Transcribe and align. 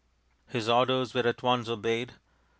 His 0.47 0.67
orders 0.67 1.13
were 1.13 1.27
at 1.27 1.43
once 1.43 1.69
obeyed. 1.69 2.13